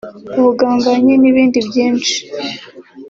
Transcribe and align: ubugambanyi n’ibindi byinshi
ubugambanyi 0.37 1.13
n’ibindi 1.21 1.59
byinshi 1.67 2.15